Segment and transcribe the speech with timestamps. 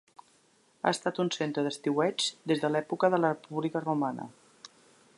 [0.87, 4.31] Ha estat un centre d'estiueig des de l'època de la República Romana.